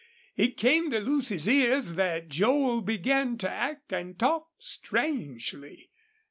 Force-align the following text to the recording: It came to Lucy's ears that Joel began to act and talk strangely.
It 0.35 0.57
came 0.57 0.89
to 0.89 0.99
Lucy's 0.99 1.47
ears 1.47 1.93
that 1.93 2.27
Joel 2.27 2.81
began 2.81 3.37
to 3.37 3.47
act 3.53 3.93
and 3.93 4.17
talk 4.17 4.47
strangely. 4.57 5.91